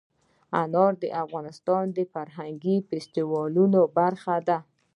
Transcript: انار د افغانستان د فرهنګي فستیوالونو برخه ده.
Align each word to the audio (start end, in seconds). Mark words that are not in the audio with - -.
انار 0.61 0.93
د 1.03 1.05
افغانستان 1.23 1.85
د 1.97 1.99
فرهنګي 2.13 2.77
فستیوالونو 2.87 3.79
برخه 3.97 4.35
ده. 4.47 4.57